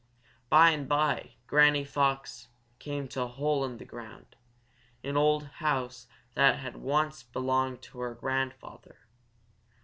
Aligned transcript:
By 0.49 0.71
and 0.71 0.89
by 0.89 1.35
Granny 1.45 1.85
Fox 1.85 2.47
came 2.79 3.07
to 3.09 3.21
a 3.21 3.27
hole 3.27 3.63
in 3.63 3.77
the 3.77 3.85
ground, 3.85 4.35
an 5.03 5.15
old 5.15 5.45
house 5.61 6.07
that 6.33 6.57
had 6.57 6.77
once 6.77 7.21
belonged 7.21 7.83
to 7.83 7.99
her 7.99 8.15
grandfather. 8.15 9.01